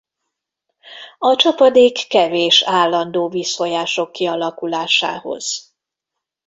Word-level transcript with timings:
A 1.17 1.35
csapadék 1.35 2.07
kevés 2.07 2.61
állandó 2.63 3.29
vízfolyások 3.29 4.11
kialakulásához. 4.11 5.75